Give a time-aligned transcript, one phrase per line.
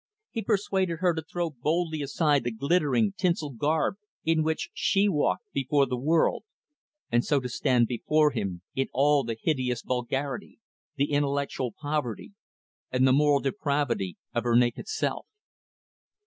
[0.31, 5.43] He persuaded her to throw boldly aside the glittering, tinsel garb in which she walked
[5.53, 6.43] before the world,
[7.11, 10.57] and so to stand before him in all the hideous vulgarity,
[10.95, 12.33] the intellectual poverty
[12.91, 15.27] and the moral depravity of her naked self.